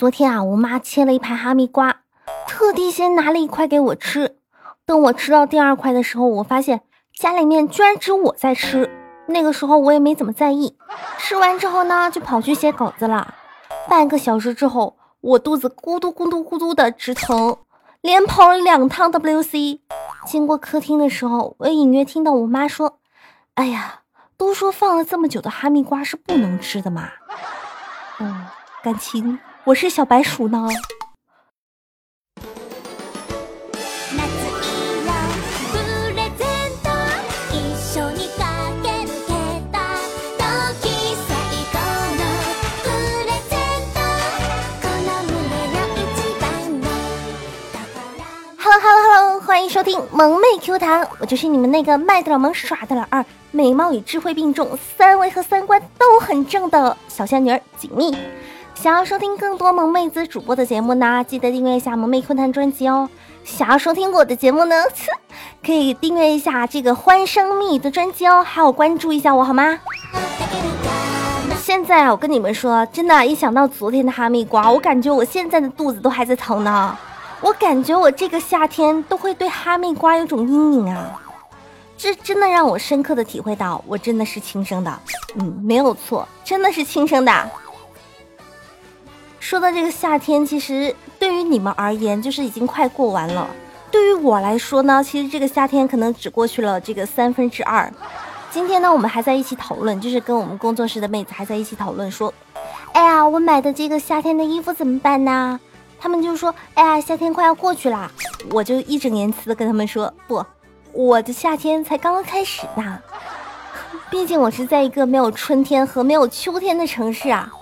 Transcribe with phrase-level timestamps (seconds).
[0.00, 2.00] 昨天啊，我妈切了一盘哈密瓜，
[2.48, 4.38] 特地先拿了一块给我吃。
[4.86, 6.80] 等我吃到第二块的时候，我发现
[7.14, 8.88] 家里面居然只有我在吃。
[9.26, 10.74] 那个时候我也没怎么在意。
[11.18, 13.34] 吃完之后呢，就跑去写稿子了。
[13.90, 17.58] 半个小时之后，我肚子咕嘟咕嘟咕嘟的直疼，
[18.00, 19.80] 连跑了两趟 WC。
[20.24, 23.00] 经过客厅的时候，我隐约听到我妈说
[23.52, 24.00] ：“哎呀，
[24.38, 27.10] 都说放了这么久的哈密瓜是不能吃的嘛。”
[28.18, 28.46] 嗯，
[28.82, 30.66] 感情我是小白鼠呢。
[48.56, 58.16] Hello，Hello，Hello，欢迎收听萌妹 Q 弹，我就是你们那个卖得了萌、耍得了二、美貌与智慧并重、三围和三观都很正的小仙女锦觅。
[58.82, 63.06] 想要收听更多萌妹子主播的节目呢，记得订阅一下萌妹 Q 弹专辑哦。
[63.44, 64.74] 想要收听我的节目呢，
[65.62, 69.78] 可以订阅一下这个欢声蜜语的专辑哦，还有关注一下我好吗？
[71.62, 76.96] 现在啊，我跟你们说，真的，一想到昨天的哈密瓜，我感觉我现在的肚子都还在疼呢。
[77.42, 81.20] 我感觉我这个夏天都会对哈密瓜有种阴影啊，
[81.98, 84.98] 这真的让我深刻的体会到，我真的是亲生的，
[85.34, 87.50] 嗯，没有错，真的是亲生的。
[89.50, 93.48] 说到这个夏天，其实对于你们而言，就是已经快过完了；
[93.90, 97.92] 对于我来说呢，其实这个夏天可能只过去了这个三分之二。
[98.52, 102.32] 今天呢，我们还在一起讨论，就是跟我们工作室的妹子还在一起讨论说，
[102.92, 105.58] 哎呀，我买的这个夏天的衣服怎么办呢？
[105.98, 108.08] 他们就说：“哎呀，夏天快要过去啦！”
[108.54, 110.46] 我就义正言辞的跟他们说：“不，
[110.92, 113.00] 我的夏天才刚刚开始呢。
[114.10, 117.52] 毕竟我是在一个没有春天和没有秋天的城市啊，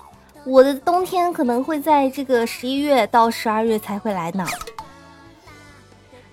[0.48, 4.46] 我的冬天可能会在这个十一月到十二月才会来呢。”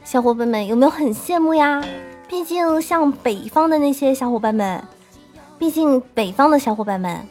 [0.05, 1.83] 小伙伴们有没有很羡慕呀？
[2.29, 4.81] 毕竟像北方的那些小伙伴们，
[5.59, 7.27] 毕竟北方的小伙伴们，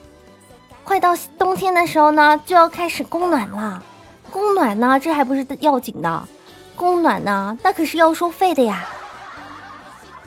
[0.84, 3.82] 快到冬天的时候呢，就要开始供暖了。
[4.30, 6.28] 供暖呢，这还不是要紧的，
[6.76, 8.86] 供暖呢，那可是要收费的呀。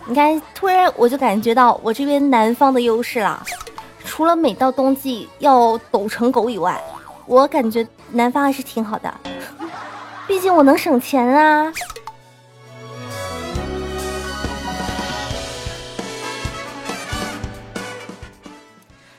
[0.06, 3.44] 你看，突然我就感觉到我这边南方的优势了。
[4.18, 6.82] 除了每到冬季要抖成狗以外，
[7.28, 9.14] 我感觉南方还是挺好的，
[10.26, 11.72] 毕竟我能省钱啊。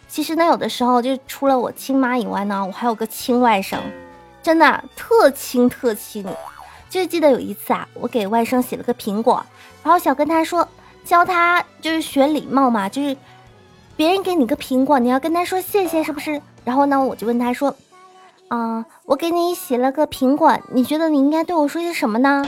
[0.08, 3.78] 其实呢，有的时候就除了我亲妈以外呢，我还有个亲外甥。
[4.42, 6.26] 真的特亲特亲，
[6.90, 9.46] 就记得有一次啊，我给外甥写了个苹果，
[9.84, 10.66] 然后想跟他说，
[11.04, 13.16] 教他就是学礼貌嘛，就是
[13.98, 16.40] 别人给你个苹果，你要跟他说谢谢，是不是？
[16.64, 17.74] 然后呢，我就问他说，
[18.46, 22.46] 啊，我给你洗了个苹果，你觉得你应该对我说些什么呢？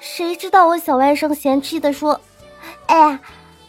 [0.00, 2.20] 谁知道我小外甥嫌弃的说，
[2.88, 3.20] 哎呀，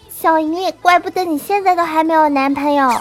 [0.09, 2.91] 小姨，怪不得你现在都还没有男朋友，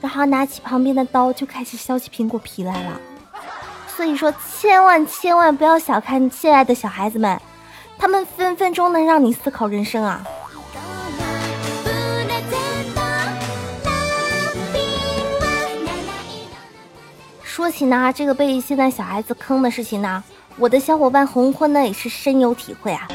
[0.00, 3.00] 然后拿起旁边的刀就开始削起苹果皮来了。
[3.86, 7.40] 所以说，千万千万不要小看现在的小孩子们，
[7.96, 10.26] 他们分分钟能让你思考人生啊！
[17.60, 20.24] 说起呢，这个被现在小孩子坑的事情呢，
[20.56, 23.06] 我的小伙伴红坤呢也是深有体会啊。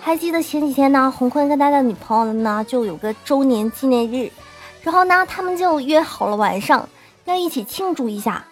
[0.00, 4.32] 还记得前几天呢，红坤跟他的女朋友呢就有个周年纪念日，
[4.80, 6.88] 然后呢，他们就约好了晚上
[7.26, 8.42] 要一起庆祝一下。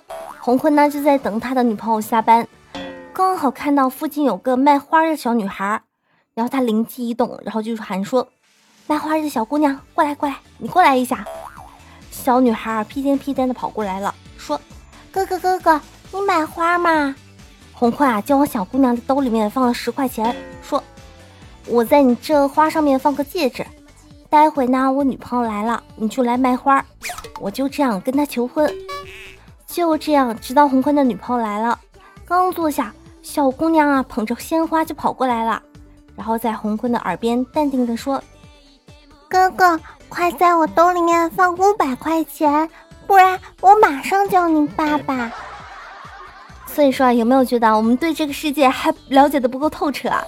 [0.41, 2.47] 红坤呢就在等他的女朋友下班，
[3.15, 5.81] 刚好看到附近有个卖花的小女孩，
[6.35, 8.29] 然后他灵机一动，然后就是喊说
[8.87, 11.25] ：“卖花的小姑娘，过来过来，你过来一下。”
[12.13, 14.61] 小女孩屁颠屁颠的跑过来了，说
[15.13, 15.81] ：“哥哥哥哥，
[16.13, 17.15] 你买花吗？”
[17.73, 20.83] 红坤啊就往小姑娘的兜里面放了十块钱，说
[21.67, 23.67] ：“我在你这花上面放个戒指，
[24.29, 26.85] 待会呢我女朋友来了，你就来卖花，
[27.41, 28.71] 我就这样跟她求婚。”
[29.67, 31.79] 就这样，直到红坤的女朋友来了，
[32.27, 32.93] 刚坐下，
[33.23, 35.63] 小姑娘啊捧着鲜花就跑过来了，
[36.17, 38.23] 然后在红坤的耳边淡定的说
[39.31, 42.69] ：“哥哥，快在我兜里面放五百块钱，
[43.11, 45.33] 不然我马上叫你爸爸。”
[46.73, 50.25] 所以说啊，有没有觉得我们对这个世界还了解的不够透彻啊？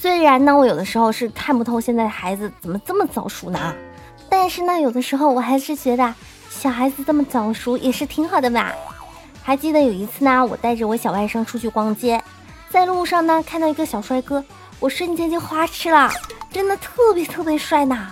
[0.00, 3.74] 虽然呢，我有的时候是看不透现在的孩子怎么这么早熟呢，
[4.30, 6.14] 但是呢，有的时候我还是觉得
[6.48, 8.72] 小孩子这么早熟也是挺好的嘛。
[9.42, 12.22] 还记得有一次呢，我带着我小外甥出去逛街，
[12.72, 14.42] 在路上呢看到一个小帅哥，
[14.80, 16.10] 我瞬间就花痴了，
[16.50, 18.08] 真的特别特别帅呢。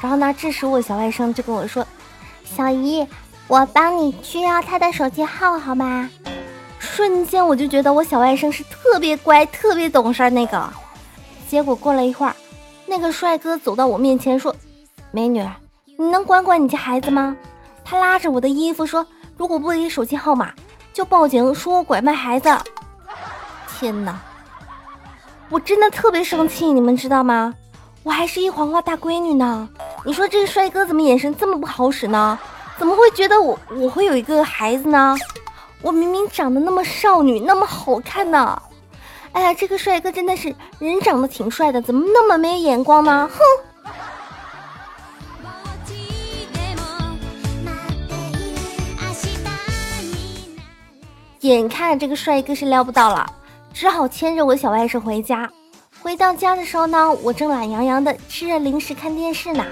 [0.00, 1.84] 然后呢，这时我小外甥就跟我说
[2.46, 3.04] ：“小姨，
[3.48, 6.08] 我帮你去要他的手机号好吗？”
[6.78, 10.72] 瞬间我就觉得我小外甥是特别乖、特别懂事那个。
[11.48, 12.36] 结果过了一会儿，
[12.86, 14.54] 那个帅哥走到我面前说
[15.10, 15.44] ：“美女，
[15.98, 17.36] 你能管管你家孩子吗？”
[17.84, 19.04] 他拉着我的衣服说
[19.36, 20.52] ：“如果不给手机号码，
[20.92, 22.48] 就报警说我拐卖孩子。”
[23.80, 24.20] 天哪！
[25.48, 27.54] 我真的特别生气，你们知道吗？
[28.02, 29.66] 我还是一黄花大闺女呢。
[30.04, 32.38] 你说这个帅哥怎么眼神这么不好使呢？
[32.76, 35.16] 怎么会觉得我我会有一个孩子呢？
[35.80, 38.60] 我明明长得那么少女，那么好看呢！
[39.32, 43.30] 哎呀，这个帅哥真的是人长得挺帅的，怎么那么没眼光呢？
[43.32, 43.40] 哼！
[51.40, 53.26] 眼看这个帅哥是撩不到了，
[53.72, 55.50] 只好牵着我小外甥回家。
[56.02, 59.64] 回到家的时候呢，我正懒洋洋的吃着零食看电视呢。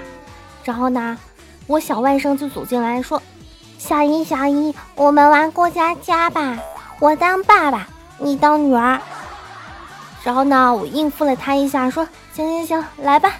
[0.63, 1.17] 然后呢，
[1.67, 3.21] 我小外甥就走进来说
[3.79, 6.57] ：“小姨，小姨，我们玩过家家吧，
[6.99, 7.87] 我当爸爸，
[8.19, 8.99] 你当女儿。”
[10.23, 13.33] 然后呢，我应付了他一下，说：“行行行，来吧。”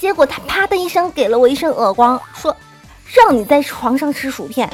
[0.00, 2.56] 结果他啪的一声给了我一声耳光，说
[3.12, 4.70] ：“让你在床上吃薯片，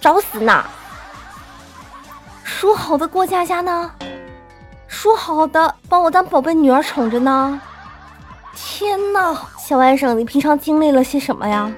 [0.00, 0.64] 找死呢！”
[2.44, 3.90] 说好的过家家呢？
[4.86, 7.60] 说好的把我当宝贝女儿宠着呢？
[8.54, 11.72] 天呐，小外甥，你平常经历了些什么呀？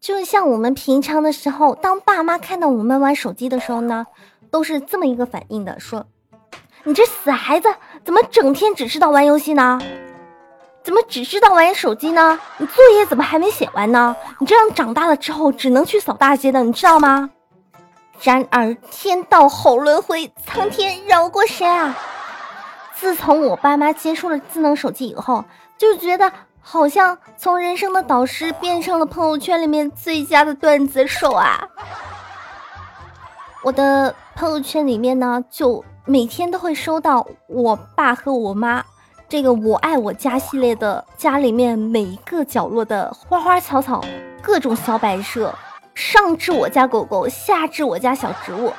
[0.00, 4.06] 就像我们平常的时候，当爸妈看到我们玩手机的时候呢，
[4.50, 6.06] 都是这么一个反应的：说，
[6.84, 7.68] 你这死孩子，
[8.08, 9.78] 怎么整天只知道玩游戏呢？
[10.82, 12.40] 怎么只知道玩手机呢？
[12.56, 14.16] 你作业怎么还没写完呢？
[14.38, 17.28] 你这样长大了之后只能去扫大街的，你知道吗？
[18.22, 21.94] 然而天道好轮回，苍天饶过谁啊？
[22.94, 25.44] 自从我爸妈接触了智能手机以后，
[25.76, 26.32] 就觉得
[26.62, 31.68] 好像从人生的导师变成了朋友圈里面最佳的段子手啊！
[33.62, 38.82] 我的朋友圈里面呢，就每天都会收到我爸和我妈。
[39.28, 44.02] 这个我爱我家系列的家里面每一个角落的花花草草，
[44.40, 45.54] 各种小摆设，
[45.94, 48.72] 上至我家狗狗，下至我家小植物，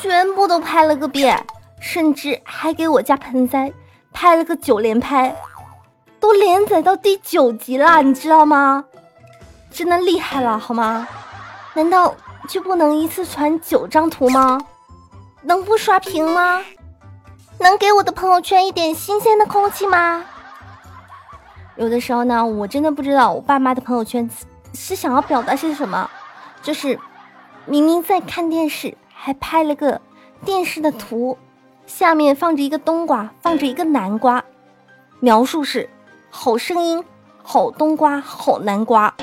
[0.00, 1.38] 全部都拍了个遍，
[1.82, 3.70] 甚至还给我家盆栽
[4.10, 5.36] 拍了个九连拍，
[6.18, 8.82] 都连载到第九集了，你知道吗？
[9.70, 11.06] 真的厉害了，好吗？
[11.74, 12.14] 难道
[12.48, 14.58] 就不能一次传九张图吗？
[15.42, 16.62] 能不刷屏吗？
[17.58, 20.24] 能给我的朋友圈一点新鲜的空气吗？
[21.76, 24.28] 有的时候呢，我真的不知道我爸妈的朋友圈
[24.74, 26.10] 是想要表达些什么，
[26.62, 26.98] 就是
[27.64, 30.00] 明明在看电视，还拍了个
[30.44, 31.38] 电视的图，
[31.86, 34.42] 下面放着一个冬瓜，放着一个南瓜，
[35.20, 35.88] 描述是
[36.28, 37.02] 好声音，
[37.42, 39.14] 好冬瓜，好南瓜。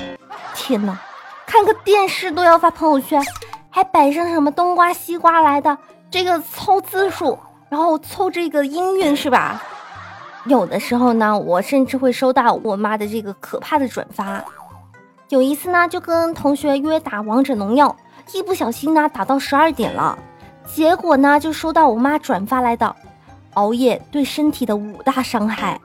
[0.54, 0.98] 天呐，
[1.46, 3.22] 看个电视都要发朋友圈，
[3.70, 5.78] 还摆上什么冬瓜、西瓜来的，
[6.10, 7.38] 这个凑字数。
[7.70, 9.62] 然后凑这个音韵是吧？
[10.46, 14.42] 有的时候呢，我甚至会收到我妈的这个可怕的转发。
[15.28, 17.94] 有一次呢，就跟同学约打王者荣耀，
[18.32, 20.18] 一不小心呢打到十二点了，
[20.64, 22.96] 结果呢就收到我妈转发来的
[23.52, 25.78] 熬夜对身体的五大伤害。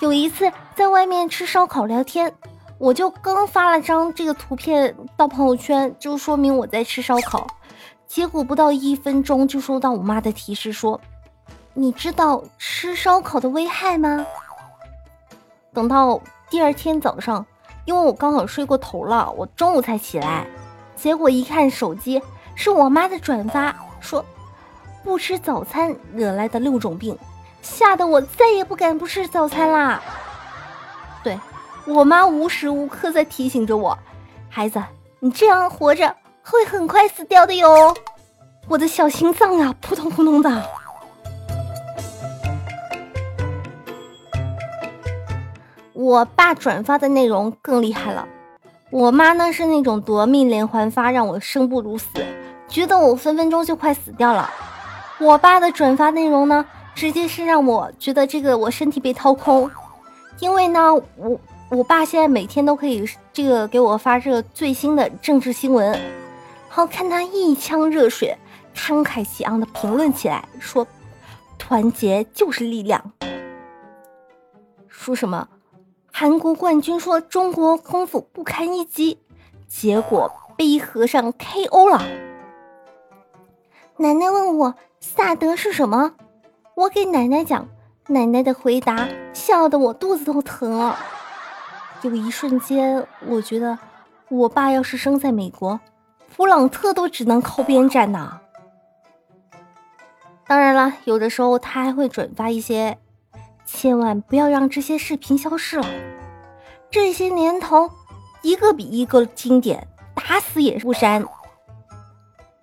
[0.00, 2.34] 有一次在外面吃烧烤聊天，
[2.78, 7.46] 我就刚发了张这个图片到朋友圈，就说明我在吃烧烤。
[8.14, 11.00] 结果不到一分钟就收到我妈的提示，说
[11.74, 14.24] ：“你知道吃烧烤的危害吗？”
[15.74, 17.44] 等到第二天早上，
[17.84, 20.46] 因为我刚好睡过头了，我中午才起来。
[20.94, 22.22] 结果一看手机，
[22.54, 24.24] 是我妈的转发，说
[25.02, 27.18] ：“不吃早餐惹来的六种病”，
[27.62, 30.00] 吓得我再也不敢不吃早餐啦。
[31.24, 31.36] 对
[31.84, 33.98] 我妈无时无刻在提醒着我
[34.48, 34.80] ：“孩子，
[35.18, 36.14] 你这样活着。”
[36.46, 37.96] 会很快死掉的哟，
[38.68, 40.62] 我的小心脏啊，扑通扑通的。
[45.94, 48.28] 我爸转发的内容更厉害了，
[48.90, 52.06] 我妈呢是那种夺命连环发，让我生不如死，
[52.68, 54.50] 觉得我分分钟就快死掉了。
[55.18, 56.62] 我爸的转发内容呢，
[56.94, 59.70] 直接是让我觉得这个我身体被掏空，
[60.40, 65.98] 因为呢，我我爸现在每天都可以这个给我发这个最新的政治新闻。
[66.74, 68.36] 好看他一腔热血、
[68.74, 70.84] 慷慨激昂的评论起来，说
[71.56, 73.12] ：“团结就是力量。”
[74.90, 75.46] 说什么？
[76.12, 79.20] 韩国冠军说中国功夫不堪一击，
[79.68, 82.02] 结果被和尚 KO 了。
[83.98, 86.16] 奶奶问我萨德是什么，
[86.74, 87.68] 我给奶奶讲，
[88.08, 90.98] 奶奶的回答笑得我肚子都疼了。
[92.02, 93.78] 有一瞬间，我觉得
[94.28, 95.78] 我爸要是生在美国，
[96.36, 98.40] 普朗特都只能靠边站呐。
[100.48, 102.98] 当然了，有的时候他还会转发一些。
[103.64, 105.86] 千万不要让这些视频消失了。
[106.90, 107.90] 这些年头，
[108.42, 111.24] 一个比一个经典，打死也不删。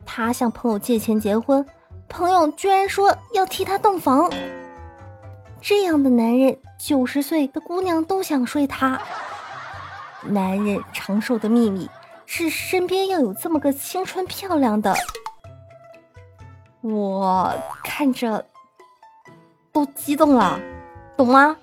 [0.05, 1.65] 他向朋友借钱结婚，
[2.07, 4.29] 朋友居然说要替他洞房。
[5.59, 9.01] 这样的男人，九十岁的姑娘都想睡他。
[10.23, 11.89] 男人长寿的秘密
[12.33, 14.95] 是身边要有这么个青春漂亮的。
[16.79, 18.45] 我看着
[19.73, 20.57] 都激动了。
[21.17, 21.57] 懂吗？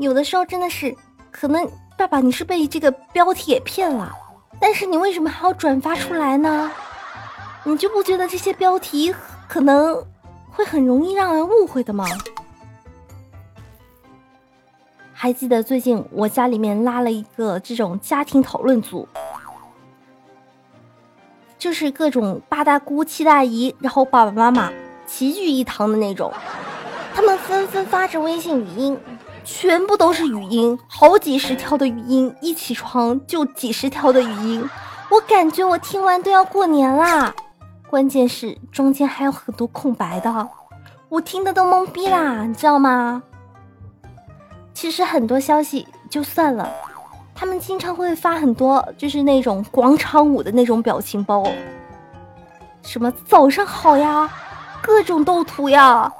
[0.00, 0.92] 有的时候真的是，
[1.30, 1.64] 可能
[1.96, 4.12] 爸爸你是被这个标题给骗了，
[4.58, 6.72] 但是你为什么还要转发出来呢？
[7.62, 9.14] 你就不觉得这些标题
[9.46, 10.04] 可能
[10.50, 12.04] 会很容易让人误会的吗？
[15.12, 19.08] 还记得最近我家里面拉了一个这种家庭讨论组，
[21.64, 24.70] 就是各种八大姑七大姨，然后爸爸妈妈
[25.06, 26.30] 齐聚一堂的那种。
[27.14, 29.00] 他们纷纷发着微信语音，
[29.46, 34.68] 全部都是语音，好几十条的语音，一起床就几十条的语音，
[35.08, 37.34] 我感觉我听完都要过年啦。
[37.88, 40.48] 关键是中间还有很多空白的，
[41.08, 43.22] 我听的都懵逼啦，你知道吗？
[44.74, 46.70] 其实很多消息就算了，
[47.34, 51.44] 他们经常会发很多就是那种广场舞的那种表情包，
[52.82, 54.30] 什么早上好呀，
[54.80, 56.12] 各种斗图呀。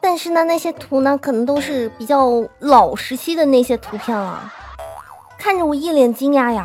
[0.00, 4.52] 但是呢，那些图呢，可能都是比较老时期的那些图片了，
[5.38, 6.64] 看着我一脸惊讶呀。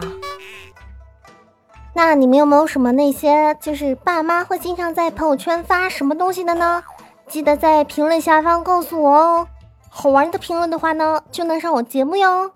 [1.93, 6.83] 那你们有没有什么那些就是爸妈会经常在朋友圈发什么东西的呢？
[7.27, 9.47] 记得在评论下方告诉我哦。
[9.89, 12.51] 好玩的评论的话呢，就能上我节目哟。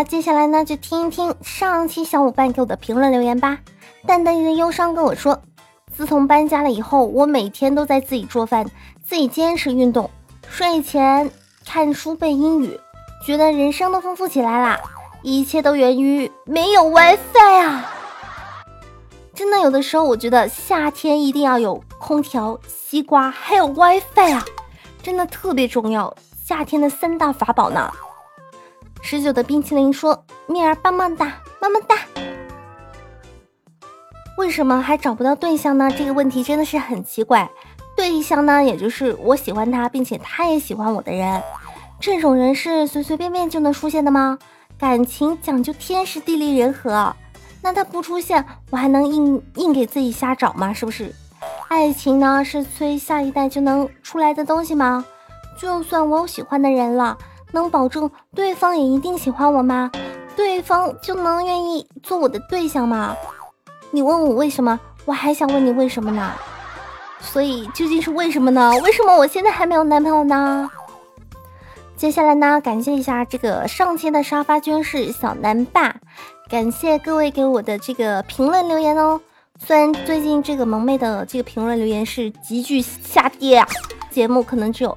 [0.00, 3.58] 好啦，接下来呢，就听一听上期小伙伴给我的评论留言吧。
[4.06, 5.38] 淡淡的忧伤跟我说，
[5.94, 8.64] 自从搬家了以后，我每天都在自己做饭，
[9.04, 10.08] 自己坚持运动，
[10.48, 11.30] 睡前
[11.66, 12.80] 看书背英语，
[13.26, 14.80] 觉得人生都丰富起来啦。
[15.20, 17.92] 一切都源于没有 WiFi 啊！
[19.34, 24.42] 真的，有的时候我觉得夏天一定要有空调、西瓜还有 WiFi 啊，
[25.02, 27.92] 真的特别重要，夏天的三大法宝呢。
[29.02, 31.26] 十九的冰淇淋说：“蜜儿棒棒哒，
[31.60, 31.96] 么么哒。”
[34.38, 35.90] 为什么还找不到对象呢？
[35.90, 37.50] 这个问题真的是很奇怪。
[37.96, 41.42] 对象呢，也就是我喜欢他，并且他也喜欢我的人。
[41.98, 44.38] 这种人是随随便便就能出现的吗？
[44.78, 47.14] 感情讲究天时地利人和，
[47.62, 50.72] 那他不出现，我还能硬硬给自己瞎找吗？
[50.72, 51.14] 是不是？
[51.68, 55.04] 爱情呢，是催下一代就能出来的东西吗？
[55.58, 57.18] 就算我有喜欢的人了。
[57.52, 59.90] 能保证对方也一定喜欢我吗？
[60.36, 63.16] 对方就能愿意做我的对象吗？
[63.90, 66.32] 你问我为什么，我还想问你为什么呢？
[67.20, 68.72] 所以究竟是为什么呢？
[68.82, 70.70] 为什么我现在还没有男朋友呢？
[71.96, 75.94] 接下来呢，感谢一下这个上期的沙发军是小南霸，
[76.48, 79.20] 感谢各位给我的这个评论留言哦。
[79.58, 83.68] 虽然最近这个萌妹的这个评论留言是急剧下跌啊，
[84.10, 84.96] 节目可能只有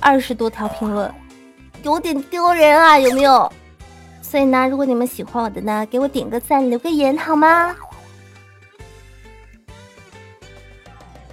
[0.00, 1.12] 二十多条评论。
[1.84, 3.52] 有点丢人啊，有没有？
[4.22, 7.76] 所以呢，如果你们喜欢我的呢，给我点个赞，留个言好吗？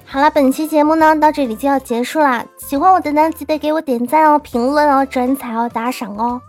[0.06, 2.46] 好了，本期节目呢到这里就要结束了。
[2.58, 6.42] 喜欢我的呢，记得给我点赞哦，评论哦，转采哦，打赏哦。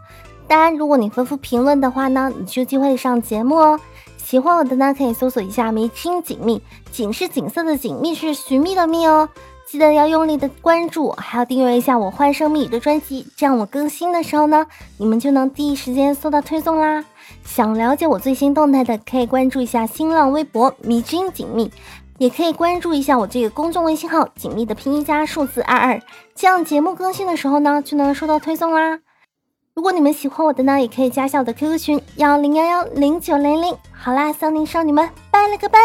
[0.49, 3.78] 当然，如果你回复评论的话呢，你就有机会上节目哦。
[4.16, 9.28] 喜欢我的呢，可以搜索一下“迷津锦觅”，锦是锦色的锦，觅是寻觅的觅哦。
[9.66, 14.66] 记得要用力的关注，还要订阅一下我欢声蜜语的专辑，这样我更新的时候呢，
[14.99, 17.04] 你们就能第一时间收到推送啦。
[17.45, 21.71] 想了解我最新动态的，可以关注一下新浪微博迷之音锦觅，
[22.19, 26.02] 也可以关注一下我这个公众微信号锦觅的拼音加数字二二，
[26.35, 29.00] 这样节目更新的时候呢，就能收到推送啦。
[29.75, 33.75] 如果你们喜欢我的呢，也可以加下我的 QQ 群幺零幺幺零九零零。
[33.90, 35.78] 好啦，骚宁少女们，拜了个拜。